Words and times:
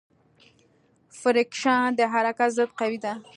فریکشن 1.19 1.85
د 1.99 2.01
حرکت 2.13 2.49
ضد 2.57 2.69
قوې 2.79 2.97
ده. 3.03 3.13